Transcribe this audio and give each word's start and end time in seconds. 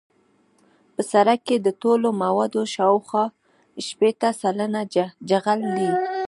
په 0.93 1.01
سرک 1.11 1.39
کې 1.47 1.57
د 1.61 1.67
ټولو 1.81 2.07
موادو 2.23 2.61
شاوخوا 2.75 3.25
شپیته 3.87 4.29
سلنه 4.41 4.81
جغل 5.29 5.59
دی 5.75 5.89